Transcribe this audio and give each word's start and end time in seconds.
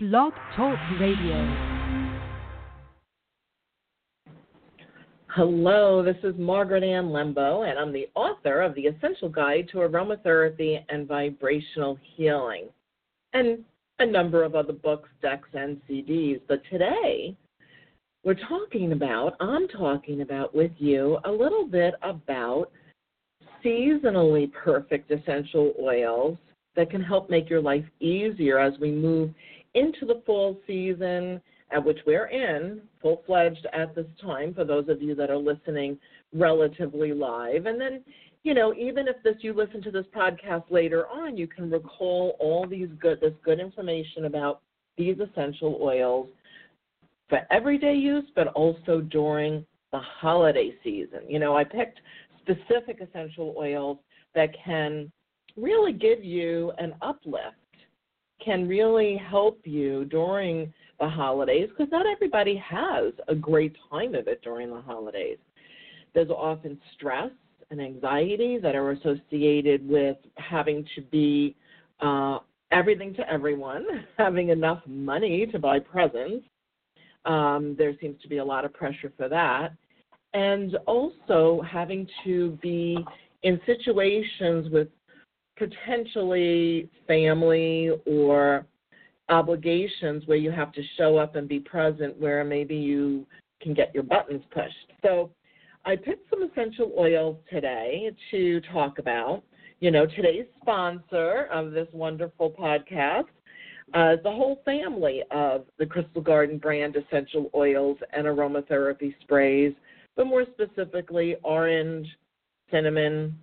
Blog 0.00 0.32
Talk 0.54 0.78
Radio. 1.00 1.82
Hello, 5.26 6.04
this 6.04 6.14
is 6.22 6.36
Margaret 6.38 6.84
Ann 6.84 7.06
Lembo, 7.06 7.68
and 7.68 7.76
I'm 7.76 7.92
the 7.92 8.06
author 8.14 8.60
of 8.60 8.76
The 8.76 8.82
Essential 8.82 9.28
Guide 9.28 9.68
to 9.72 9.78
Aromatherapy 9.78 10.84
and 10.88 11.08
Vibrational 11.08 11.98
Healing, 12.14 12.66
and 13.32 13.64
a 13.98 14.06
number 14.06 14.44
of 14.44 14.54
other 14.54 14.72
books, 14.72 15.08
decks, 15.20 15.48
and 15.54 15.80
CDs. 15.90 16.40
But 16.46 16.62
today, 16.70 17.36
we're 18.22 18.38
talking 18.48 18.92
about, 18.92 19.34
I'm 19.40 19.66
talking 19.66 20.20
about 20.20 20.54
with 20.54 20.70
you 20.78 21.18
a 21.24 21.32
little 21.32 21.66
bit 21.66 21.94
about 22.02 22.70
seasonally 23.64 24.52
perfect 24.52 25.10
essential 25.10 25.72
oils 25.82 26.38
that 26.76 26.88
can 26.88 27.02
help 27.02 27.28
make 27.28 27.50
your 27.50 27.60
life 27.60 27.84
easier 27.98 28.60
as 28.60 28.78
we 28.78 28.92
move 28.92 29.34
into 29.78 30.06
the 30.06 30.22
fall 30.26 30.58
season, 30.66 31.40
at 31.70 31.84
which 31.84 31.98
we're 32.06 32.26
in 32.26 32.80
full 33.00 33.22
fledged 33.26 33.66
at 33.72 33.94
this 33.94 34.06
time 34.20 34.54
for 34.54 34.64
those 34.64 34.88
of 34.88 35.02
you 35.02 35.14
that 35.14 35.30
are 35.30 35.36
listening 35.36 35.98
relatively 36.32 37.12
live. 37.12 37.66
And 37.66 37.80
then, 37.80 38.02
you 38.42 38.54
know, 38.54 38.74
even 38.74 39.06
if 39.08 39.16
this 39.22 39.36
you 39.40 39.52
listen 39.52 39.82
to 39.82 39.90
this 39.90 40.06
podcast 40.14 40.64
later 40.70 41.06
on, 41.08 41.36
you 41.36 41.46
can 41.46 41.70
recall 41.70 42.36
all 42.38 42.66
these 42.66 42.88
good 43.00 43.20
this 43.20 43.34
good 43.44 43.60
information 43.60 44.24
about 44.24 44.62
these 44.96 45.16
essential 45.20 45.78
oils 45.80 46.28
for 47.28 47.40
everyday 47.50 47.94
use, 47.94 48.24
but 48.34 48.48
also 48.48 49.00
during 49.00 49.64
the 49.92 49.98
holiday 49.98 50.74
season. 50.82 51.20
You 51.28 51.38
know, 51.38 51.56
I 51.56 51.64
picked 51.64 52.00
specific 52.40 53.00
essential 53.00 53.54
oils 53.58 53.98
that 54.34 54.50
can 54.64 55.10
really 55.56 55.92
give 55.92 56.24
you 56.24 56.72
an 56.78 56.94
uplift 57.02 57.56
can 58.44 58.68
really 58.68 59.16
help 59.16 59.60
you 59.64 60.04
during 60.06 60.72
the 61.00 61.08
holidays 61.08 61.68
because 61.68 61.90
not 61.90 62.06
everybody 62.06 62.56
has 62.56 63.12
a 63.28 63.34
great 63.34 63.76
time 63.90 64.14
of 64.14 64.26
it 64.26 64.42
during 64.42 64.70
the 64.70 64.80
holidays. 64.80 65.38
There's 66.14 66.30
often 66.30 66.78
stress 66.94 67.30
and 67.70 67.80
anxiety 67.80 68.58
that 68.58 68.74
are 68.74 68.92
associated 68.92 69.86
with 69.88 70.16
having 70.36 70.86
to 70.94 71.02
be 71.02 71.54
uh, 72.00 72.38
everything 72.70 73.14
to 73.14 73.30
everyone, 73.30 73.86
having 74.18 74.48
enough 74.48 74.82
money 74.86 75.46
to 75.46 75.58
buy 75.58 75.78
presents. 75.78 76.46
Um, 77.24 77.74
there 77.76 77.92
seems 78.00 78.20
to 78.22 78.28
be 78.28 78.38
a 78.38 78.44
lot 78.44 78.64
of 78.64 78.72
pressure 78.72 79.12
for 79.16 79.28
that. 79.28 79.72
And 80.34 80.76
also 80.86 81.62
having 81.68 82.06
to 82.24 82.58
be 82.62 82.98
in 83.42 83.60
situations 83.66 84.70
with 84.70 84.88
potentially 85.58 86.88
family 87.06 87.90
or 88.06 88.66
obligations 89.28 90.22
where 90.26 90.38
you 90.38 90.50
have 90.50 90.72
to 90.72 90.82
show 90.96 91.18
up 91.18 91.36
and 91.36 91.48
be 91.48 91.60
present 91.60 92.18
where 92.18 92.44
maybe 92.44 92.74
you 92.74 93.26
can 93.60 93.74
get 93.74 93.92
your 93.94 94.04
buttons 94.04 94.42
pushed. 94.50 94.92
So 95.02 95.30
I 95.84 95.96
picked 95.96 96.30
some 96.30 96.42
essential 96.42 96.92
oils 96.98 97.36
today 97.50 98.10
to 98.30 98.60
talk 98.72 98.98
about. 98.98 99.42
You 99.80 99.90
know, 99.90 100.06
today's 100.06 100.46
sponsor 100.60 101.48
of 101.52 101.72
this 101.72 101.88
wonderful 101.92 102.50
podcast 102.50 103.26
uh, 103.94 104.16
the 104.22 104.30
whole 104.30 104.60
family 104.64 105.22
of 105.30 105.64
the 105.78 105.86
Crystal 105.86 106.20
Garden 106.20 106.58
brand 106.58 106.96
essential 106.96 107.50
oils 107.54 107.96
and 108.12 108.26
aromatherapy 108.26 109.14
sprays, 109.22 109.72
but 110.14 110.26
more 110.26 110.44
specifically, 110.52 111.36
orange, 111.42 112.06
cinnamon, 112.70 113.38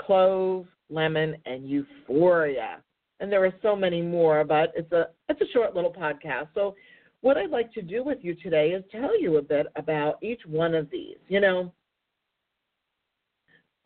clove, 0.00 0.66
lemon, 0.90 1.36
and 1.46 1.68
euphoria. 1.68 2.82
And 3.20 3.30
there 3.30 3.44
are 3.44 3.54
so 3.62 3.76
many 3.76 4.02
more, 4.02 4.44
but 4.44 4.72
it's 4.74 4.90
a 4.92 5.08
it's 5.28 5.40
a 5.40 5.52
short 5.52 5.74
little 5.74 5.92
podcast. 5.92 6.48
So 6.54 6.74
what 7.20 7.36
I'd 7.36 7.50
like 7.50 7.72
to 7.74 7.82
do 7.82 8.02
with 8.02 8.18
you 8.22 8.34
today 8.34 8.70
is 8.70 8.82
tell 8.90 9.20
you 9.20 9.36
a 9.36 9.42
bit 9.42 9.66
about 9.76 10.22
each 10.22 10.40
one 10.46 10.74
of 10.74 10.90
these. 10.90 11.18
You 11.28 11.40
know, 11.40 11.72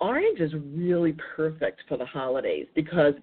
orange 0.01 0.41
is 0.41 0.53
really 0.55 1.17
perfect 1.37 1.83
for 1.89 1.97
the 1.97 2.07
holidays 2.07 2.67
because 2.75 3.15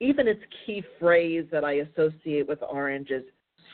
even 0.00 0.28
its 0.28 0.42
key 0.66 0.82
phrase 0.98 1.46
that 1.50 1.64
I 1.64 1.74
associate 1.74 2.46
with 2.48 2.58
orange 2.62 3.10
is 3.10 3.22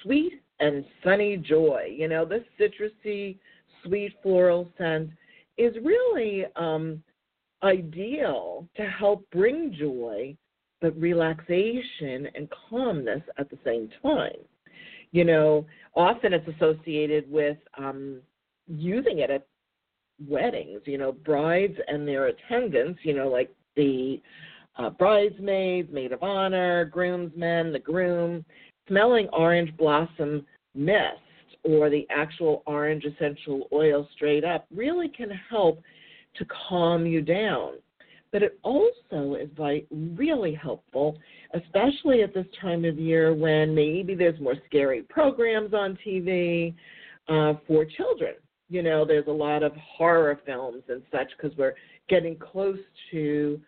sweet 0.03 0.41
and 0.61 0.84
sunny 1.03 1.37
joy. 1.37 1.93
You 1.97 2.09
know, 2.09 2.25
this 2.25 2.45
citrusy, 2.61 3.39
sweet 3.84 4.15
floral 4.22 4.69
scent 4.78 5.11
is 5.56 5.75
really 5.83 6.45
um, 6.56 7.03
ideal 7.62 8.69
to 8.76 8.82
help 8.84 9.28
bring 9.31 9.75
joy, 9.78 10.37
but 10.81 10.98
relaxation 10.98 12.28
and 12.34 12.48
calmness 12.69 13.22
at 13.38 13.50
the 13.50 13.59
same 13.65 13.91
time. 14.03 14.38
You 15.12 15.25
know, 15.25 15.66
often 15.94 16.32
it's 16.32 16.48
associated 16.56 17.31
with 17.31 17.59
um, 17.76 18.21
using 18.69 19.19
it 19.19 19.31
at 19.31 19.47
weddings, 20.28 20.82
you 20.84 20.98
know, 20.98 21.12
brides 21.12 21.76
and 21.88 22.06
their 22.06 22.28
attendants, 22.28 23.00
you 23.03 23.15
know, 23.15 23.28
like 23.28 23.50
the 23.77 24.21
uh, 24.78 24.91
bridesmaids, 24.91 25.88
maid 25.92 26.12
of 26.12 26.22
honor, 26.22 26.84
groomsmen, 26.84 27.72
the 27.72 27.78
groom, 27.78 28.44
smelling 28.88 29.28
orange 29.32 29.77
blossom 29.77 30.47
mist 30.75 31.21
or 31.65 31.91
the 31.91 32.06
actual 32.10 32.62
orange 32.66 33.04
essential 33.04 33.69
oil 33.72 34.09
straight 34.15 34.44
up 34.44 34.66
really 34.75 35.09
can 35.09 35.31
help 35.50 35.82
to 36.37 36.47
calm 36.69 37.07
you 37.07 37.21
down. 37.23 37.75
But 38.33 38.43
it 38.43 38.59
also 38.63 39.35
is 39.35 39.51
like 39.59 39.87
really 39.91 40.55
helpful, 40.55 41.19
especially 41.55 42.23
at 42.23 42.33
this 42.33 42.47
time 42.61 42.85
of 42.85 42.99
year 42.99 43.35
when 43.35 43.75
maybe 43.75 44.15
there's 44.15 44.39
more 44.41 44.55
scary 44.67 45.03
programs 45.03 45.75
on 45.75 45.99
TV 46.07 46.75
uh, 47.29 47.55
for 47.67 47.85
children. 47.85 48.35
You 48.69 48.83
know, 48.83 49.05
there's 49.05 49.27
a 49.27 49.33
lot 49.33 49.65
of 49.65 49.73
horror 49.75 50.39
films 50.47 50.85
and 50.89 51.03
such 51.11 51.29
because 51.37 51.57
we're 51.59 51.75
getting 52.09 52.37
close 52.37 52.79
to 53.11 53.61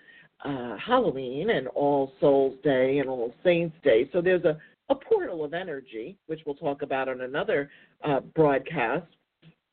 uh, 0.44 0.76
Halloween 0.76 1.50
and 1.50 1.68
All 1.68 2.12
Souls 2.20 2.54
Day 2.62 2.98
and 2.98 3.08
All 3.08 3.34
Saints 3.44 3.76
Day. 3.82 4.08
So 4.12 4.20
there's 4.20 4.44
a, 4.44 4.56
a 4.90 4.94
portal 4.94 5.44
of 5.44 5.54
energy, 5.54 6.16
which 6.26 6.40
we'll 6.46 6.54
talk 6.54 6.82
about 6.82 7.08
on 7.08 7.22
another 7.22 7.70
uh, 8.04 8.20
broadcast, 8.34 9.06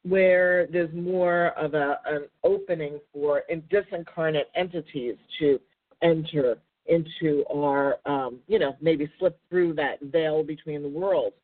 where 0.04 0.68
there's 0.68 0.94
more 0.94 1.48
of 1.58 1.74
a, 1.74 2.00
an 2.06 2.26
opening 2.44 3.00
for 3.14 3.44
disincarnate 3.72 4.46
entities 4.56 5.16
to 5.40 5.60
enter 6.02 6.58
into 6.86 7.44
our, 7.54 7.98
um, 8.06 8.40
you 8.48 8.60
know, 8.60 8.76
maybe 8.82 9.10
slip 9.20 9.40
through 9.50 9.74
that 9.74 10.02
veil 10.02 10.44
between 10.44 10.82
the 10.82 10.88
worlds. 10.88 11.36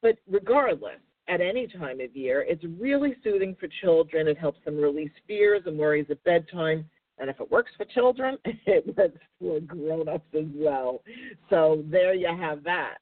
But 0.00 0.16
regardless, 0.30 1.00
at 1.28 1.40
any 1.40 1.66
time 1.66 2.00
of 2.00 2.16
year, 2.16 2.44
it's 2.48 2.64
really 2.80 3.16
soothing 3.22 3.56
for 3.60 3.68
children. 3.82 4.28
It 4.28 4.38
helps 4.38 4.64
them 4.64 4.78
release 4.78 5.10
fears 5.26 5.62
and 5.66 5.78
worries 5.78 6.06
at 6.10 6.22
bedtime. 6.24 6.88
And 7.18 7.28
if 7.28 7.40
it 7.40 7.50
works 7.50 7.72
for 7.76 7.84
children, 7.84 8.38
it 8.44 8.96
works 8.96 9.18
for 9.38 9.60
grown 9.60 10.08
ups 10.08 10.34
as 10.34 10.46
well. 10.54 11.02
So 11.50 11.84
there 11.90 12.14
you 12.14 12.28
have 12.28 12.62
that. 12.64 12.98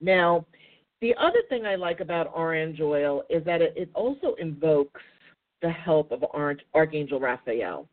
Now, 0.00 0.46
the 1.00 1.14
other 1.18 1.40
thing 1.48 1.66
I 1.66 1.74
like 1.74 2.00
about 2.00 2.32
orange 2.34 2.80
oil 2.80 3.22
is 3.28 3.44
that 3.44 3.60
it, 3.60 3.74
it 3.76 3.90
also 3.94 4.34
invokes 4.38 5.00
the 5.62 5.70
help 5.70 6.12
of 6.12 6.24
Archangel 6.74 7.20
Raphael. 7.20 7.88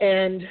And 0.00 0.42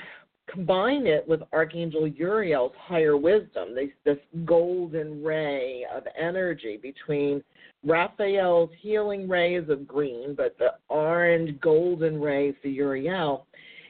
combine 0.52 1.08
it 1.08 1.28
with 1.28 1.42
Archangel 1.54 2.08
Uriel's 2.08 2.72
higher 2.78 3.18
wisdom, 3.18 3.74
this, 3.76 3.90
this 4.04 4.18
golden 4.46 5.24
ray 5.24 5.86
of 5.94 6.04
energy 6.20 6.78
between 6.82 7.44
Raphael's 7.84 8.70
healing 8.80 9.28
rays 9.28 9.70
of 9.70 9.88
green, 9.88 10.34
but 10.36 10.58
the 10.58 10.74
orange 10.90 11.60
golden 11.62 12.20
ray 12.20 12.54
for 12.62 12.68
Uriel 12.68 13.46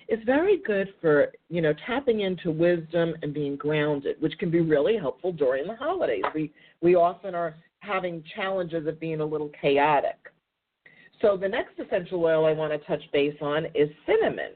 is 0.08 0.20
very 0.26 0.58
good 0.66 0.94
for, 1.02 1.32
you 1.50 1.62
know, 1.62 1.74
tapping 1.86 2.22
into 2.22 2.52
wisdom 2.52 3.16
and 3.22 3.34
being 3.34 3.56
grounded, 3.56 4.18
which 4.20 4.38
can 4.38 4.52
be 4.52 4.62
really 4.62 4.98
helpful 4.98 5.32
during 5.32 5.68
the 5.68 5.76
holidays. 5.76 6.24
We 6.34 6.52
we 6.82 6.96
often 6.96 7.34
are 7.34 7.56
having 7.80 8.24
challenges 8.36 8.88
of 8.88 9.00
being 9.00 9.22
a 9.22 9.26
little 9.26 9.52
chaotic. 9.62 10.18
So 11.22 11.38
the 11.38 11.48
next 11.48 11.80
essential 11.80 12.24
oil 12.24 12.46
I 12.46 12.52
want 12.52 12.72
to 12.74 12.80
touch 12.80 13.02
base 13.12 13.36
on 13.42 13.66
is 13.74 13.90
cinnamon. 14.06 14.52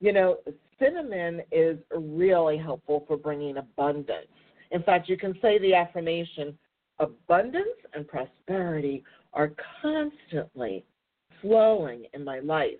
You 0.00 0.12
know, 0.12 0.36
cinnamon 0.78 1.42
is 1.50 1.78
really 1.94 2.56
helpful 2.56 3.04
for 3.06 3.16
bringing 3.16 3.56
abundance. 3.56 4.28
In 4.70 4.82
fact, 4.82 5.08
you 5.08 5.16
can 5.16 5.34
say 5.40 5.58
the 5.58 5.74
affirmation 5.74 6.56
abundance 6.98 7.78
and 7.94 8.06
prosperity 8.06 9.02
are 9.32 9.52
constantly 9.82 10.84
flowing 11.40 12.06
in 12.12 12.24
my 12.24 12.38
life. 12.40 12.78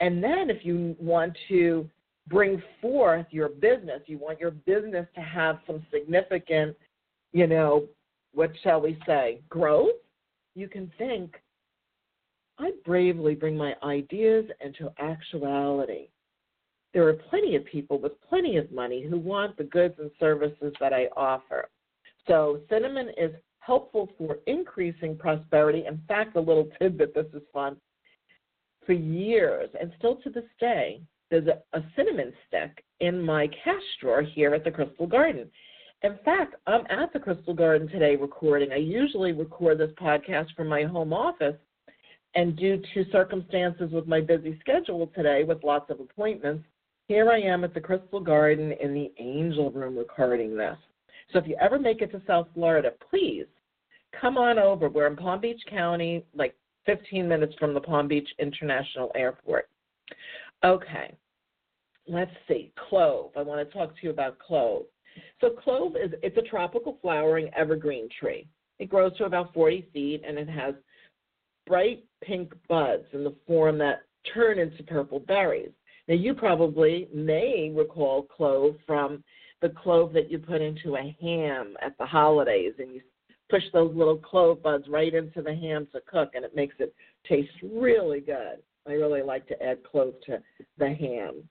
And 0.00 0.22
then 0.22 0.50
if 0.50 0.64
you 0.64 0.96
want 1.00 1.36
to 1.48 1.88
bring 2.28 2.62
forth 2.80 3.26
your 3.30 3.48
business, 3.48 4.02
you 4.06 4.18
want 4.18 4.38
your 4.38 4.50
business 4.52 5.06
to 5.14 5.20
have 5.20 5.58
some 5.66 5.84
significant, 5.92 6.76
you 7.32 7.46
know, 7.46 7.84
what 8.32 8.50
shall 8.62 8.80
we 8.80 8.98
say, 9.06 9.40
growth, 9.48 9.96
you 10.54 10.68
can 10.68 10.92
think, 10.98 11.36
I 12.58 12.72
bravely 12.84 13.34
bring 13.34 13.56
my 13.56 13.74
ideas 13.82 14.44
into 14.60 14.92
actuality. 14.98 16.08
there 16.94 17.06
are 17.06 17.14
plenty 17.14 17.54
of 17.54 17.64
people 17.66 17.98
with 18.00 18.12
plenty 18.28 18.56
of 18.56 18.72
money 18.72 19.06
who 19.08 19.18
want 19.18 19.56
the 19.56 19.64
goods 19.64 19.94
and 19.98 20.10
services 20.18 20.72
that 20.80 20.92
I 20.92 21.08
offer. 21.16 21.68
So, 22.26 22.60
cinnamon 22.68 23.08
is 23.16 23.32
helpful 23.60 24.08
for 24.16 24.38
increasing 24.46 25.16
prosperity. 25.16 25.84
In 25.86 26.00
fact, 26.08 26.36
a 26.36 26.40
little 26.40 26.68
tidbit 26.78 27.14
this 27.14 27.26
is 27.34 27.42
fun. 27.52 27.76
For 28.88 28.94
years, 28.94 29.68
and 29.78 29.92
still 29.98 30.16
to 30.24 30.30
this 30.30 30.48
day, 30.58 31.02
there's 31.30 31.46
a, 31.46 31.58
a 31.76 31.84
cinnamon 31.94 32.32
stick 32.46 32.82
in 33.00 33.20
my 33.20 33.46
cash 33.62 33.82
drawer 34.00 34.22
here 34.22 34.54
at 34.54 34.64
the 34.64 34.70
Crystal 34.70 35.06
Garden. 35.06 35.50
In 36.02 36.18
fact, 36.24 36.54
I'm 36.66 36.86
at 36.88 37.12
the 37.12 37.18
Crystal 37.18 37.52
Garden 37.52 37.86
today 37.86 38.16
recording. 38.16 38.72
I 38.72 38.76
usually 38.76 39.32
record 39.32 39.76
this 39.76 39.90
podcast 40.00 40.46
from 40.56 40.68
my 40.68 40.84
home 40.84 41.12
office, 41.12 41.56
and 42.34 42.56
due 42.56 42.80
to 42.94 43.04
circumstances 43.12 43.92
with 43.92 44.06
my 44.06 44.22
busy 44.22 44.56
schedule 44.60 45.06
today 45.14 45.44
with 45.44 45.62
lots 45.62 45.90
of 45.90 46.00
appointments, 46.00 46.64
here 47.08 47.30
I 47.30 47.40
am 47.40 47.64
at 47.64 47.74
the 47.74 47.82
Crystal 47.82 48.20
Garden 48.20 48.72
in 48.80 48.94
the 48.94 49.12
Angel 49.18 49.70
Room 49.70 49.98
recording 49.98 50.56
this. 50.56 50.78
So 51.34 51.38
if 51.38 51.46
you 51.46 51.58
ever 51.60 51.78
make 51.78 52.00
it 52.00 52.10
to 52.12 52.22
South 52.26 52.48
Florida, 52.54 52.92
please 53.10 53.44
come 54.18 54.38
on 54.38 54.58
over. 54.58 54.88
We're 54.88 55.08
in 55.08 55.16
Palm 55.16 55.42
Beach 55.42 55.60
County, 55.68 56.24
like 56.34 56.54
15 56.88 57.28
minutes 57.28 57.54
from 57.58 57.74
the 57.74 57.80
Palm 57.80 58.08
Beach 58.08 58.28
International 58.38 59.12
Airport. 59.14 59.68
Okay, 60.64 61.14
let's 62.08 62.30
see. 62.48 62.72
Clove. 62.88 63.30
I 63.36 63.42
want 63.42 63.60
to 63.66 63.76
talk 63.76 63.90
to 63.90 64.00
you 64.02 64.10
about 64.10 64.38
clove. 64.38 64.84
So 65.42 65.50
clove 65.50 65.96
is 65.96 66.12
it's 66.22 66.38
a 66.38 66.48
tropical 66.48 66.96
flowering 67.02 67.50
evergreen 67.54 68.08
tree. 68.18 68.48
It 68.78 68.88
grows 68.88 69.14
to 69.18 69.24
about 69.24 69.52
40 69.52 69.90
feet 69.92 70.22
and 70.26 70.38
it 70.38 70.48
has 70.48 70.74
bright 71.66 72.04
pink 72.22 72.54
buds 72.70 73.04
in 73.12 73.22
the 73.22 73.34
form 73.46 73.76
that 73.78 74.04
turn 74.32 74.58
into 74.58 74.82
purple 74.82 75.20
berries. 75.20 75.72
Now 76.08 76.14
you 76.14 76.32
probably 76.32 77.08
may 77.12 77.70
recall 77.74 78.22
clove 78.22 78.76
from 78.86 79.22
the 79.60 79.68
clove 79.68 80.14
that 80.14 80.30
you 80.30 80.38
put 80.38 80.62
into 80.62 80.96
a 80.96 81.14
ham 81.20 81.74
at 81.82 81.98
the 81.98 82.06
holidays 82.06 82.72
and 82.78 82.94
you 82.94 83.02
push 83.48 83.62
those 83.72 83.94
little 83.94 84.16
clove 84.16 84.62
buds 84.62 84.88
right 84.88 85.14
into 85.14 85.42
the 85.42 85.54
ham 85.54 85.86
to 85.92 86.00
cook 86.10 86.30
and 86.34 86.44
it 86.44 86.54
makes 86.54 86.74
it 86.78 86.94
taste 87.28 87.52
really 87.62 88.20
good. 88.20 88.58
I 88.86 88.92
really 88.92 89.22
like 89.22 89.46
to 89.48 89.62
add 89.62 89.84
clove 89.84 90.14
to 90.26 90.40
the 90.78 90.94
ham. 90.94 91.48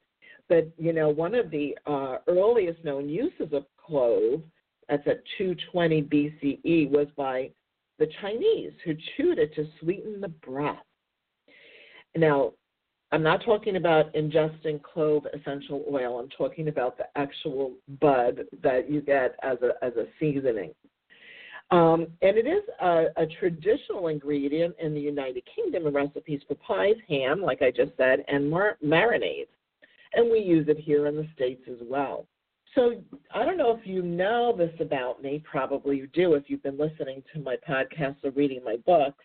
But 0.49 0.69
you 0.77 0.93
know, 0.93 1.09
one 1.09 1.35
of 1.35 1.51
the 1.51 1.77
uh, 1.85 2.17
earliest 2.27 2.83
known 2.83 3.09
uses 3.09 3.53
of 3.53 3.65
clove, 3.77 4.41
that's 4.89 5.05
at 5.05 5.21
220 5.37 6.03
BCE, 6.03 6.89
was 6.89 7.07
by 7.17 7.51
the 7.99 8.07
Chinese 8.21 8.71
who 8.85 8.93
chewed 9.15 9.39
it 9.39 9.53
to 9.55 9.67
sweeten 9.79 10.21
the 10.21 10.29
breath. 10.29 10.77
Now, 12.15 12.53
I'm 13.11 13.23
not 13.23 13.43
talking 13.45 13.77
about 13.77 14.13
ingesting 14.13 14.81
clove 14.81 15.25
essential 15.33 15.85
oil. 15.91 16.19
I'm 16.19 16.29
talking 16.29 16.67
about 16.67 16.97
the 16.97 17.05
actual 17.15 17.73
bud 18.01 18.41
that 18.61 18.89
you 18.89 19.01
get 19.01 19.35
as 19.43 19.57
a 19.61 19.83
as 19.83 19.93
a 19.95 20.05
seasoning. 20.19 20.73
Um, 21.69 22.07
and 22.21 22.37
it 22.37 22.47
is 22.47 22.63
a, 22.81 23.07
a, 23.17 23.25
traditional 23.39 24.07
ingredient 24.07 24.73
in 24.79 24.93
the 24.93 25.01
United 25.01 25.43
Kingdom 25.53 25.85
in 25.85 25.93
recipes 25.93 26.39
for 26.47 26.55
pies, 26.55 26.95
ham, 27.09 27.41
like 27.41 27.61
I 27.61 27.71
just 27.71 27.91
said, 27.97 28.23
and 28.29 28.49
mar- 28.49 28.77
marinades 28.81 29.47
and 30.13 30.31
we 30.31 30.39
use 30.39 30.67
it 30.67 30.79
here 30.79 31.07
in 31.07 31.15
the 31.15 31.27
States 31.35 31.61
as 31.69 31.77
well. 31.81 32.25
So 32.75 33.01
I 33.33 33.45
don't 33.45 33.57
know 33.57 33.75
if 33.79 33.87
you 33.87 34.01
know 34.01 34.53
this 34.55 34.73
about 34.79 35.21
me, 35.21 35.41
probably 35.49 35.97
you 35.97 36.07
do 36.07 36.33
if 36.33 36.43
you've 36.47 36.63
been 36.63 36.77
listening 36.77 37.23
to 37.33 37.39
my 37.39 37.55
podcast 37.67 38.17
or 38.23 38.31
reading 38.31 38.61
my 38.63 38.77
books. 38.85 39.23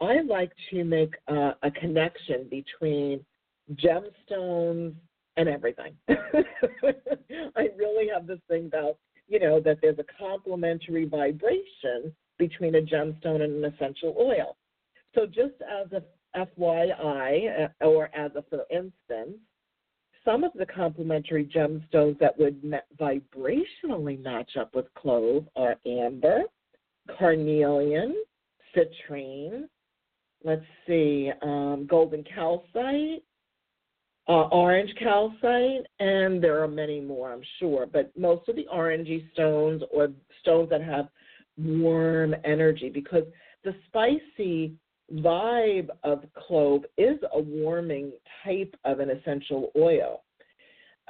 I 0.00 0.20
like 0.20 0.52
to 0.70 0.84
make 0.84 1.14
uh, 1.28 1.52
a 1.62 1.70
connection 1.70 2.48
between 2.50 3.24
gemstones 3.74 4.94
and 5.36 5.48
everything. 5.48 5.94
I 6.08 7.68
really 7.76 8.08
have 8.12 8.26
this 8.26 8.40
thing 8.48 8.66
about, 8.66 8.98
you 9.28 9.38
know, 9.38 9.60
that 9.60 9.78
there's 9.82 9.98
a 9.98 10.04
complementary 10.18 11.04
vibration 11.04 12.14
between 12.38 12.74
a 12.76 12.80
gemstone 12.80 13.42
and 13.42 13.64
an 13.64 13.72
essential 13.72 14.14
oil. 14.18 14.56
So 15.14 15.26
just 15.26 15.54
as 15.62 15.92
a 15.92 16.02
FYI, 16.36 17.70
uh, 17.80 17.84
or 17.84 18.10
as 18.14 18.30
a 18.36 18.42
for 18.48 18.64
instance, 18.70 19.38
some 20.24 20.44
of 20.44 20.52
the 20.54 20.66
complementary 20.66 21.44
gemstones 21.44 22.18
that 22.18 22.38
would 22.38 22.62
vibrationally 23.00 24.22
match 24.22 24.56
up 24.58 24.74
with 24.74 24.92
clove 24.94 25.46
are 25.56 25.76
amber, 25.86 26.42
carnelian, 27.18 28.14
citrine, 28.76 29.68
let's 30.44 30.64
see, 30.86 31.30
um, 31.42 31.86
golden 31.88 32.24
calcite, 32.24 33.22
uh, 34.28 34.48
orange 34.48 34.94
calcite, 34.98 35.86
and 36.00 36.42
there 36.42 36.62
are 36.62 36.68
many 36.68 37.00
more, 37.00 37.32
I'm 37.32 37.42
sure. 37.58 37.86
But 37.86 38.16
most 38.16 38.48
of 38.48 38.56
the 38.56 38.66
orangey 38.72 39.30
stones 39.32 39.82
or 39.90 40.08
stones 40.42 40.68
that 40.70 40.82
have 40.82 41.08
warm 41.56 42.34
energy, 42.44 42.90
because 42.90 43.24
the 43.64 43.74
spicy 43.86 44.74
vibe 45.12 45.88
of 46.04 46.24
clove 46.34 46.82
is 46.98 47.18
a 47.32 47.40
warming 47.40 48.12
type 48.44 48.74
of 48.84 49.00
an 49.00 49.10
essential 49.10 49.70
oil. 49.76 50.22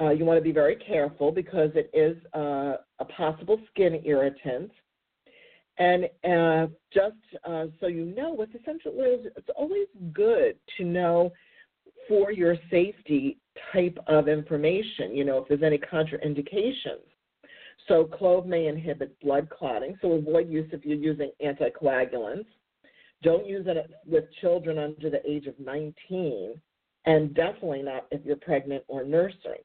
Uh, 0.00 0.10
you 0.10 0.24
want 0.24 0.38
to 0.38 0.42
be 0.42 0.52
very 0.52 0.76
careful 0.76 1.32
because 1.32 1.70
it 1.74 1.90
is 1.92 2.16
uh, 2.34 2.76
a 3.00 3.04
possible 3.16 3.60
skin 3.70 4.00
irritant. 4.04 4.70
And 5.78 6.04
uh, 6.24 6.72
just 6.92 7.16
uh, 7.44 7.66
so 7.80 7.88
you 7.88 8.14
know, 8.16 8.32
with 8.32 8.50
essential 8.54 8.92
oils, 8.98 9.26
it's 9.36 9.48
always 9.56 9.88
good 10.12 10.56
to 10.76 10.84
know 10.84 11.32
for 12.08 12.32
your 12.32 12.56
safety 12.70 13.38
type 13.72 13.98
of 14.06 14.28
information, 14.28 15.14
you 15.14 15.24
know, 15.24 15.38
if 15.38 15.48
there's 15.48 15.62
any 15.62 15.78
contraindications. 15.78 17.04
So, 17.86 18.04
clove 18.04 18.46
may 18.46 18.66
inhibit 18.66 19.18
blood 19.20 19.48
clotting, 19.48 19.96
so 20.02 20.12
avoid 20.12 20.50
use 20.50 20.68
if 20.72 20.84
you're 20.84 20.96
using 20.96 21.30
anticoagulants. 21.44 22.46
Don't 23.22 23.46
use 23.46 23.66
it 23.66 23.90
with 24.06 24.24
children 24.40 24.78
under 24.78 25.10
the 25.10 25.28
age 25.28 25.46
of 25.46 25.58
19, 25.58 26.60
and 27.06 27.34
definitely 27.34 27.82
not 27.82 28.06
if 28.10 28.24
you're 28.24 28.36
pregnant 28.36 28.84
or 28.88 29.04
nursing. 29.04 29.62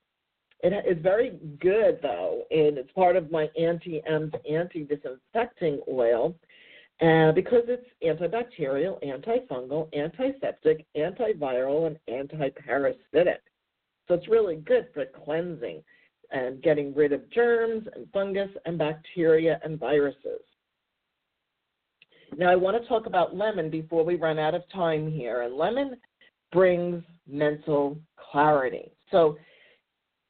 It 0.61 0.71
is 0.89 1.03
very 1.03 1.37
good 1.59 1.99
though, 2.01 2.43
and 2.49 2.77
it's 2.77 2.91
part 2.93 3.17
of 3.17 3.29
my 3.31 3.49
anti-Ems 3.59 4.31
anti-disinfecting 4.49 5.81
oil, 5.91 6.33
uh, 7.03 7.33
because 7.33 7.63
it's 7.67 7.85
antibacterial, 8.01 8.97
antifungal, 9.03 9.93
antiseptic, 9.93 10.85
antiviral, 10.95 11.87
and 11.87 11.97
antiparasitic. 12.07 13.39
So 14.07 14.13
it's 14.13 14.29
really 14.29 14.55
good 14.55 14.87
for 14.93 15.05
cleansing 15.25 15.83
and 16.31 16.61
getting 16.63 16.93
rid 16.95 17.11
of 17.11 17.29
germs 17.31 17.87
and 17.93 18.07
fungus 18.13 18.49
and 18.65 18.77
bacteria 18.77 19.59
and 19.63 19.77
viruses. 19.77 20.41
Now, 22.37 22.49
I 22.49 22.55
want 22.55 22.81
to 22.81 22.87
talk 22.87 23.05
about 23.05 23.35
lemon 23.35 23.69
before 23.69 24.03
we 24.03 24.15
run 24.15 24.39
out 24.39 24.55
of 24.55 24.63
time 24.73 25.11
here. 25.11 25.41
And 25.41 25.55
lemon 25.55 25.97
brings 26.51 27.03
mental 27.27 27.97
clarity. 28.31 28.91
So, 29.11 29.37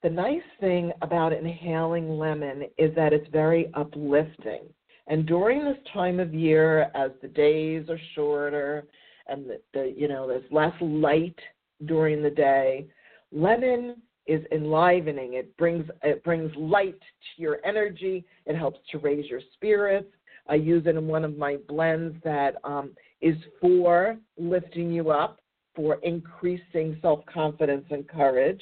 the 0.01 0.09
nice 0.09 0.41
thing 0.59 0.91
about 1.01 1.31
inhaling 1.31 2.17
lemon 2.17 2.63
is 2.77 2.93
that 2.95 3.13
it's 3.13 3.29
very 3.29 3.71
uplifting. 3.73 4.63
And 5.07 5.25
during 5.25 5.65
this 5.65 5.77
time 5.93 6.19
of 6.19 6.33
year, 6.33 6.91
as 6.95 7.11
the 7.21 7.27
days 7.27 7.89
are 7.89 7.99
shorter 8.15 8.85
and 9.27 9.45
the, 9.49 9.61
the 9.73 9.93
you 9.95 10.07
know 10.07 10.27
there's 10.27 10.49
less 10.51 10.73
light 10.81 11.37
during 11.85 12.23
the 12.23 12.29
day, 12.29 12.87
lemon 13.31 13.95
is 14.27 14.41
enlivening. 14.51 15.33
It 15.33 15.55
brings 15.57 15.85
it 16.03 16.23
brings 16.23 16.51
light 16.55 16.99
to 16.99 17.41
your 17.41 17.59
energy. 17.65 18.25
It 18.45 18.55
helps 18.55 18.79
to 18.91 18.99
raise 18.99 19.29
your 19.29 19.41
spirits. 19.53 20.09
I 20.47 20.55
use 20.55 20.85
it 20.85 20.95
in 20.95 21.07
one 21.07 21.23
of 21.23 21.37
my 21.37 21.57
blends 21.67 22.15
that 22.23 22.55
um, 22.63 22.91
is 23.21 23.37
for 23.61 24.17
lifting 24.37 24.91
you 24.91 25.09
up, 25.09 25.39
for 25.75 25.95
increasing 26.03 26.97
self 27.01 27.25
confidence 27.25 27.85
and 27.89 28.07
courage. 28.07 28.61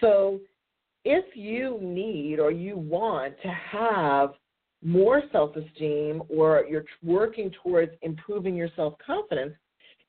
So, 0.00 0.40
if 1.04 1.24
you 1.34 1.78
need 1.80 2.38
or 2.38 2.50
you 2.50 2.76
want 2.76 3.34
to 3.42 3.48
have 3.48 4.34
more 4.82 5.22
self 5.32 5.54
esteem 5.56 6.22
or 6.28 6.64
you're 6.68 6.84
working 7.02 7.50
towards 7.62 7.92
improving 8.02 8.56
your 8.56 8.68
self 8.76 8.94
confidence, 9.04 9.54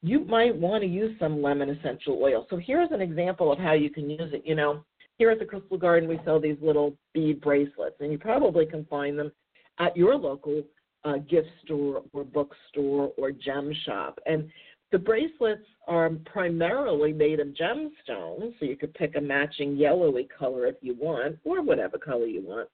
you 0.01 0.25
might 0.25 0.55
want 0.55 0.81
to 0.81 0.87
use 0.87 1.17
some 1.19 1.41
lemon 1.41 1.69
essential 1.69 2.19
oil. 2.21 2.47
So, 2.49 2.57
here's 2.57 2.91
an 2.91 3.01
example 3.01 3.51
of 3.51 3.59
how 3.59 3.73
you 3.73 3.89
can 3.89 4.09
use 4.09 4.33
it. 4.33 4.43
You 4.45 4.55
know, 4.55 4.83
here 5.17 5.29
at 5.29 5.39
the 5.39 5.45
Crystal 5.45 5.77
Garden, 5.77 6.09
we 6.09 6.19
sell 6.25 6.39
these 6.39 6.57
little 6.61 6.95
bead 7.13 7.41
bracelets, 7.41 7.97
and 7.99 8.11
you 8.11 8.17
probably 8.17 8.65
can 8.65 8.85
find 8.85 9.19
them 9.19 9.31
at 9.79 9.95
your 9.95 10.15
local 10.15 10.63
uh, 11.03 11.17
gift 11.17 11.49
store 11.63 12.03
or 12.13 12.23
bookstore 12.23 13.11
or 13.17 13.31
gem 13.31 13.73
shop. 13.85 14.19
And 14.25 14.49
the 14.91 14.99
bracelets 14.99 15.65
are 15.87 16.09
primarily 16.25 17.13
made 17.13 17.39
of 17.39 17.47
gemstones, 17.47 18.53
so 18.59 18.65
you 18.65 18.75
could 18.75 18.93
pick 18.93 19.15
a 19.15 19.21
matching 19.21 19.75
yellowy 19.75 20.27
color 20.37 20.67
if 20.67 20.75
you 20.81 20.95
want, 20.99 21.37
or 21.43 21.61
whatever 21.61 21.97
color 21.97 22.25
you 22.25 22.41
want. 22.41 22.67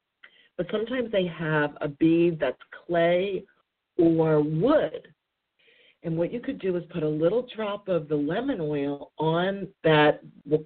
But 0.57 0.67
sometimes 0.71 1.11
they 1.11 1.27
have 1.27 1.77
a 1.81 1.87
bead 1.87 2.39
that's 2.39 2.57
clay 2.85 3.43
or 3.97 4.41
wood. 4.41 5.07
And 6.03 6.17
what 6.17 6.31
you 6.31 6.39
could 6.39 6.59
do 6.59 6.75
is 6.75 6.83
put 6.89 7.03
a 7.03 7.07
little 7.07 7.47
drop 7.55 7.87
of 7.87 8.07
the 8.07 8.15
lemon 8.15 8.59
oil 8.61 9.11
on 9.17 9.67
that 9.83 10.21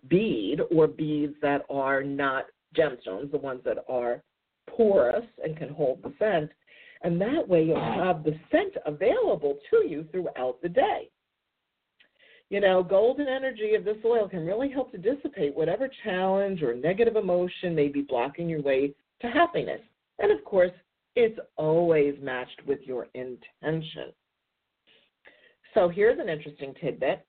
bead 0.08 0.62
or 0.72 0.88
beads 0.88 1.36
that 1.42 1.64
are 1.70 2.04
not 2.04 2.46
gemstones, 2.76 3.32
the 3.32 3.38
ones 3.38 3.62
that 3.66 3.78
are 3.90 4.22
porous 4.70 5.26
and 5.44 5.58
can 5.58 5.70
hold 5.70 6.02
the 6.04 6.14
scent. 6.20 6.52
And 7.04 7.20
that 7.20 7.48
way 7.48 7.64
you'll 7.64 7.82
have 7.82 8.24
the 8.24 8.38
scent 8.52 8.74
available 8.86 9.58
to 9.70 9.88
you 9.88 10.06
throughout 10.12 10.62
the 10.62 10.70
day. 10.70 11.10
You 12.50 12.60
know, 12.60 12.84
golden 12.84 13.28
energy 13.28 13.76
of 13.76 13.86
this 13.86 13.98
oil 14.06 14.28
can 14.28 14.46
really 14.46 14.70
help 14.70 14.92
to 14.92 14.98
dissipate 14.98 15.56
whatever 15.56 15.90
challenge 16.04 16.62
or 16.62 16.76
negative 16.76 17.16
emotion 17.16 17.74
may 17.74 17.88
be 17.88 18.02
blocking 18.02 18.50
your 18.50 18.62
way 18.62 18.94
to 19.22 19.28
happiness. 19.28 19.82
And 20.20 20.32
of 20.32 20.44
course, 20.44 20.72
it's 21.16 21.40
always 21.58 22.16
matched 22.22 22.62
with 22.66 22.80
your 22.84 23.08
intention. 23.14 24.14
So 25.74 25.90
here's 25.90 26.20
an 26.20 26.30
interesting 26.30 26.74
tidbit. 26.80 27.26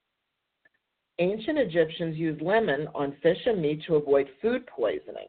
Ancient 1.18 1.58
Egyptians 1.58 2.16
used 2.16 2.42
lemon 2.42 2.88
on 2.94 3.16
fish 3.22 3.38
and 3.46 3.60
meat 3.60 3.82
to 3.86 3.96
avoid 3.96 4.28
food 4.40 4.66
poisoning. 4.66 5.28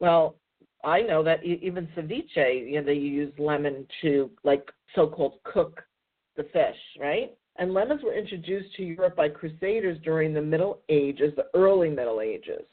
Well, 0.00 0.36
I 0.84 1.02
know 1.02 1.22
that 1.24 1.44
even 1.44 1.88
ceviche, 1.96 2.70
you 2.70 2.80
know, 2.80 2.84
they 2.84 2.94
use 2.94 3.32
lemon 3.38 3.86
to 4.02 4.30
like 4.44 4.70
so-called 4.94 5.34
cook 5.44 5.82
the 6.36 6.44
fish, 6.44 6.76
right? 7.00 7.36
And 7.56 7.74
lemons 7.74 8.02
were 8.04 8.14
introduced 8.14 8.74
to 8.76 8.84
Europe 8.84 9.16
by 9.16 9.28
crusaders 9.28 9.98
during 10.04 10.32
the 10.32 10.40
Middle 10.40 10.80
Ages, 10.88 11.32
the 11.36 11.46
early 11.54 11.90
Middle 11.90 12.20
Ages. 12.20 12.64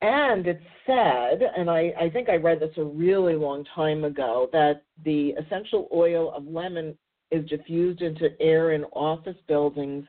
And 0.00 0.46
it's 0.46 0.62
said, 0.86 1.40
and 1.56 1.68
I, 1.68 1.92
I 2.00 2.08
think 2.10 2.28
I 2.28 2.36
read 2.36 2.60
this 2.60 2.76
a 2.76 2.84
really 2.84 3.34
long 3.34 3.64
time 3.74 4.04
ago, 4.04 4.48
that 4.52 4.82
the 5.04 5.30
essential 5.30 5.88
oil 5.92 6.32
of 6.32 6.46
lemon 6.46 6.96
is 7.30 7.48
diffused 7.48 8.00
into 8.00 8.40
air 8.40 8.72
in 8.72 8.84
office 8.84 9.36
buildings. 9.48 10.06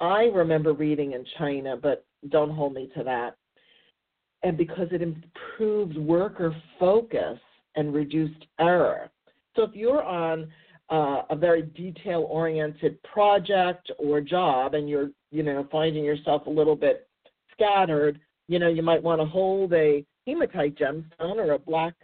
I 0.00 0.24
remember 0.24 0.72
reading 0.72 1.12
in 1.12 1.24
China, 1.38 1.76
but 1.76 2.06
don't 2.30 2.50
hold 2.50 2.72
me 2.72 2.90
to 2.96 3.04
that. 3.04 3.36
And 4.42 4.56
because 4.56 4.88
it 4.90 5.02
improves 5.02 5.96
worker 5.98 6.54
focus 6.80 7.38
and 7.76 7.94
reduced 7.94 8.46
error. 8.58 9.10
So 9.54 9.62
if 9.62 9.74
you're 9.74 10.02
on 10.02 10.50
uh, 10.90 11.22
a 11.30 11.36
very 11.36 11.62
detail 11.62 12.26
oriented 12.28 13.02
project 13.02 13.90
or 13.98 14.20
job 14.20 14.74
and 14.74 14.88
you're, 14.88 15.10
you 15.30 15.42
know, 15.42 15.66
finding 15.70 16.04
yourself 16.04 16.46
a 16.46 16.50
little 16.50 16.76
bit 16.76 17.08
scattered, 17.52 18.20
you 18.48 18.58
know, 18.58 18.68
you 18.68 18.82
might 18.82 19.02
want 19.02 19.20
to 19.20 19.26
hold 19.26 19.72
a 19.72 20.04
hematite 20.26 20.76
gemstone 20.76 21.36
or 21.36 21.52
a 21.52 21.58
black 21.58 21.94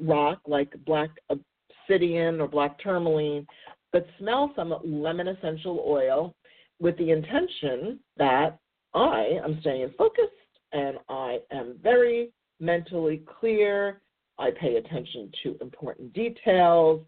rock 0.00 0.40
like 0.46 0.72
black 0.84 1.10
obsidian 1.30 2.40
or 2.40 2.48
black 2.48 2.78
tourmaline, 2.78 3.46
but 3.92 4.06
smell 4.18 4.52
some 4.54 4.74
lemon 4.84 5.28
essential 5.28 5.84
oil 5.86 6.34
with 6.80 6.96
the 6.98 7.10
intention 7.10 7.98
that 8.16 8.58
I 8.94 9.38
am 9.44 9.58
staying 9.60 9.92
focused 9.98 10.32
and 10.72 10.98
I 11.08 11.38
am 11.50 11.78
very 11.82 12.30
mentally 12.60 13.22
clear. 13.40 14.00
I 14.38 14.50
pay 14.50 14.76
attention 14.76 15.32
to 15.42 15.56
important 15.60 16.12
details 16.12 17.02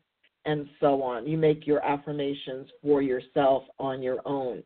and 0.47 0.69
so 0.81 1.03
on. 1.03 1.27
You 1.27 1.37
make 1.37 1.67
your 1.67 1.85
affirmations 1.85 2.69
for 2.83 3.03
yourself 3.03 3.65
on 3.79 4.03
your 4.03 4.21
own. 4.25 4.63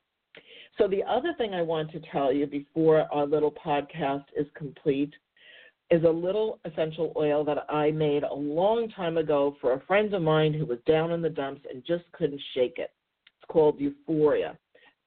So, 0.78 0.88
the 0.88 1.04
other 1.04 1.34
thing 1.38 1.54
I 1.54 1.62
want 1.62 1.92
to 1.92 2.00
tell 2.12 2.32
you 2.32 2.46
before 2.46 3.06
our 3.12 3.26
little 3.26 3.52
podcast 3.52 4.24
is 4.36 4.46
complete 4.56 5.12
is 5.90 6.02
a 6.02 6.08
little 6.08 6.58
essential 6.64 7.12
oil 7.16 7.44
that 7.44 7.70
I 7.70 7.90
made 7.90 8.22
a 8.24 8.34
long 8.34 8.88
time 8.88 9.16
ago 9.16 9.56
for 9.60 9.74
a 9.74 9.80
friend 9.86 10.12
of 10.14 10.22
mine 10.22 10.52
who 10.52 10.66
was 10.66 10.78
down 10.86 11.12
in 11.12 11.22
the 11.22 11.28
dumps 11.28 11.62
and 11.70 11.84
just 11.86 12.04
couldn't 12.12 12.40
shake 12.54 12.78
it. 12.78 12.90
It's 13.26 13.52
called 13.52 13.78
Euphoria. 13.78 14.58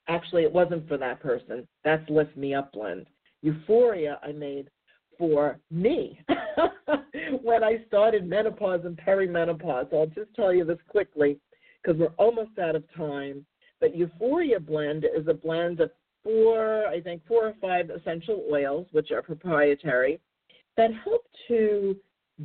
Actually, 0.07 0.43
it 0.43 0.53
wasn't 0.53 0.87
for 0.87 0.97
that 0.97 1.19
person. 1.19 1.67
That's 1.83 2.07
Lift 2.09 2.37
Me 2.37 2.53
Up 2.53 2.71
Blend. 2.71 3.07
Euphoria 3.41 4.19
I 4.23 4.31
made 4.31 4.69
for 5.17 5.59
me 5.71 6.19
when 7.41 7.63
I 7.63 7.83
started 7.87 8.27
menopause 8.27 8.81
and 8.85 8.97
perimenopause. 8.97 9.89
So 9.89 9.99
I'll 9.99 10.07
just 10.07 10.33
tell 10.35 10.53
you 10.53 10.63
this 10.63 10.77
quickly 10.87 11.39
because 11.81 11.99
we're 11.99 12.13
almost 12.17 12.57
out 12.59 12.75
of 12.75 12.83
time. 12.95 13.45
But 13.79 13.95
Euphoria 13.95 14.59
Blend 14.59 15.05
is 15.05 15.27
a 15.27 15.33
blend 15.33 15.79
of 15.79 15.91
four, 16.23 16.87
I 16.87 16.99
think, 17.01 17.21
four 17.27 17.47
or 17.47 17.55
five 17.61 17.89
essential 17.89 18.43
oils, 18.51 18.87
which 18.91 19.11
are 19.11 19.21
proprietary, 19.21 20.19
that 20.75 20.91
help 21.03 21.25
to 21.47 21.95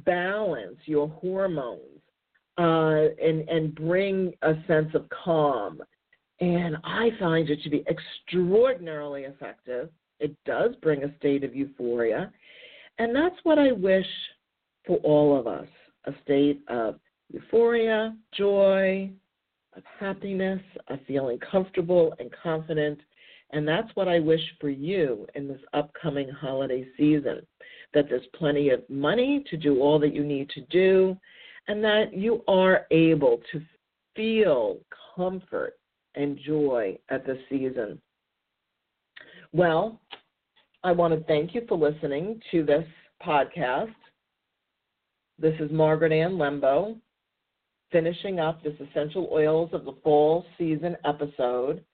balance 0.05 0.79
your 0.87 1.09
hormones 1.09 2.01
uh, 2.59 3.09
and, 3.23 3.49
and 3.49 3.75
bring 3.75 4.33
a 4.43 4.55
sense 4.67 4.95
of 4.95 5.09
calm. 5.11 5.83
And 6.41 6.77
I 6.85 7.11
find 7.19 7.51
it 7.51 7.62
to 7.62 7.71
be 7.71 7.85
extraordinarily 7.89 9.23
effective. 9.23 9.91
It 10.19 10.37
does 10.45 10.75
bring 10.83 11.05
a 11.05 11.17
state 11.19 11.45
of 11.45 11.55
euphoria. 11.55 12.33
And 12.99 13.15
that's 13.15 13.37
what 13.43 13.59
I 13.59 13.73
wish 13.73 14.07
for 14.87 14.97
all 14.99 15.39
of 15.39 15.47
us 15.47 15.69
a 16.05 16.12
state 16.25 16.62
of 16.67 16.99
euphoria, 17.33 18.17
joy, 18.37 19.09
of 19.76 19.83
happiness, 19.99 20.61
of 20.88 20.99
feeling 21.07 21.38
comfortable 21.38 22.14
and 22.19 22.31
confident. 22.43 22.99
And 23.50 23.67
that's 23.67 23.88
what 23.95 24.09
I 24.09 24.19
wish 24.19 24.41
for 24.61 24.71
you 24.71 25.26
in 25.35 25.47
this 25.47 25.61
upcoming 25.75 26.29
holiday 26.29 26.87
season 26.97 27.47
that 27.95 28.07
there's 28.09 28.26
plenty 28.35 28.71
of 28.71 28.88
money 28.88 29.45
to 29.50 29.57
do 29.57 29.81
all 29.81 29.99
that 29.99 30.14
you 30.14 30.25
need 30.25 30.49
to 30.50 30.62
do, 30.62 31.17
and 31.69 31.85
that 31.85 32.14
you 32.14 32.43
are 32.49 32.87
able 32.91 33.41
to 33.52 33.61
feel 34.17 34.79
comfort 35.14 35.79
and 36.14 36.38
joy 36.38 36.97
at 37.11 37.26
this 37.26 37.38
season. 37.50 38.00
Well, 39.52 40.00
I 40.83 40.93
want 40.93 41.14
to 41.14 41.25
thank 41.25 41.55
you 41.55 41.62
for 41.69 41.76
listening 41.76 42.41
to 42.50 42.64
this 42.64 42.87
podcast. 43.25 43.95
This 45.38 45.55
is 45.61 45.71
Margaret 45.71 46.12
Ann 46.12 46.33
Lembo 46.33 46.97
finishing 47.93 48.41
up 48.41 48.63
this 48.63 48.75
Essential 48.81 49.29
Oils 49.31 49.71
of 49.73 49.85
the 49.85 49.95
Fall 50.03 50.45
Season 50.59 50.97
episode. 51.05 51.85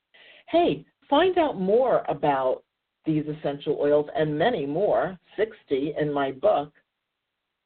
Hey, 0.48 0.86
find 1.10 1.36
out 1.36 1.60
more 1.60 2.04
about 2.08 2.62
these 3.04 3.24
essential 3.26 3.78
oils 3.80 4.06
and 4.14 4.38
many 4.38 4.64
more, 4.64 5.18
60 5.36 5.94
in 6.00 6.12
my 6.12 6.30
book, 6.30 6.72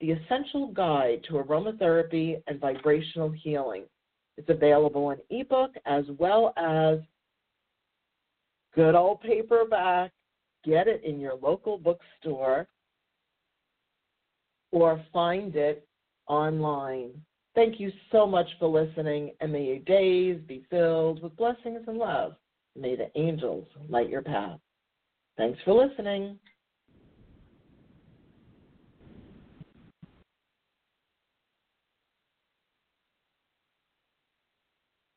The 0.01 0.13
Essential 0.13 0.69
Guide 0.69 1.23
to 1.29 1.35
Aromatherapy 1.35 2.43
and 2.47 2.61
Vibrational 2.61 3.31
Healing. 3.31 3.85
It's 4.37 4.49
available 4.49 5.11
in 5.11 5.19
ebook 5.31 5.73
as 5.85 6.05
well 6.19 6.55
as 6.57 6.99
good 8.75 8.95
old 8.95 9.21
paperback. 9.21 10.13
Get 10.65 10.87
it 10.87 11.03
in 11.05 11.21
your 11.21 11.35
local 11.35 11.77
bookstore 11.77 12.69
or 14.71 15.05
find 15.13 15.55
it 15.57 15.87
online. 16.29 17.11
Thank 17.55 17.79
you 17.79 17.93
so 18.11 18.27
much 18.27 18.47
for 18.59 18.67
listening, 18.67 19.33
and 19.41 19.53
may 19.53 19.65
your 19.65 19.79
days 19.81 20.41
be 20.47 20.65
filled 20.71 21.23
with 21.23 21.37
blessings 21.37 21.83
and 21.87 21.99
love. 21.99 22.35
May 22.79 22.97
the 22.97 23.11
angels 23.15 23.67
light 23.91 24.09
your 24.09 24.23
path. 24.23 24.59
Thanks 25.37 25.59
for 25.65 25.75
listening. 25.87 26.39